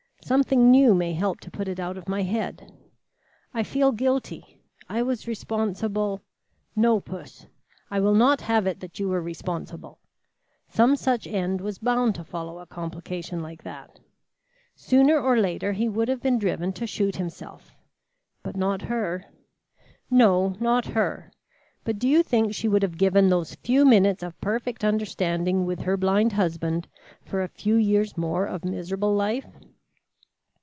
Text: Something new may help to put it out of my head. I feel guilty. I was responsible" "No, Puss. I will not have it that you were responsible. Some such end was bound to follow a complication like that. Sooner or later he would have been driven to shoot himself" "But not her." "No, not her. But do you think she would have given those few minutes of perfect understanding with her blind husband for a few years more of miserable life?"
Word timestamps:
Something 0.23 0.69
new 0.71 0.93
may 0.93 1.11
help 1.13 1.41
to 1.41 1.51
put 1.51 1.67
it 1.67 1.77
out 1.79 1.97
of 1.97 2.07
my 2.07 2.21
head. 2.21 2.71
I 3.55 3.63
feel 3.63 3.91
guilty. 3.91 4.61
I 4.87 5.01
was 5.01 5.27
responsible" 5.27 6.21
"No, 6.85 7.01
Puss. 7.01 7.47
I 7.89 7.99
will 7.99 8.13
not 8.13 8.41
have 8.41 8.65
it 8.67 8.79
that 8.79 8.97
you 8.99 9.09
were 9.09 9.21
responsible. 9.21 9.97
Some 10.69 10.95
such 10.95 11.25
end 11.27 11.59
was 11.59 11.79
bound 11.79 12.15
to 12.15 12.23
follow 12.23 12.59
a 12.59 12.67
complication 12.67 13.41
like 13.41 13.63
that. 13.63 13.99
Sooner 14.75 15.19
or 15.19 15.37
later 15.37 15.73
he 15.73 15.89
would 15.89 16.07
have 16.07 16.21
been 16.21 16.37
driven 16.39 16.71
to 16.73 16.87
shoot 16.87 17.15
himself" 17.17 17.75
"But 18.43 18.55
not 18.55 18.83
her." 18.83 19.25
"No, 20.09 20.55
not 20.61 20.85
her. 20.85 21.31
But 21.83 21.99
do 21.99 22.07
you 22.07 22.21
think 22.23 22.53
she 22.53 22.67
would 22.69 22.83
have 22.83 22.97
given 22.97 23.27
those 23.27 23.55
few 23.55 23.83
minutes 23.85 24.21
of 24.23 24.39
perfect 24.39 24.85
understanding 24.85 25.65
with 25.65 25.81
her 25.81 25.97
blind 25.97 26.33
husband 26.33 26.87
for 27.25 27.41
a 27.41 27.49
few 27.49 27.75
years 27.75 28.15
more 28.17 28.45
of 28.45 28.63
miserable 28.63 29.13
life?" 29.15 29.47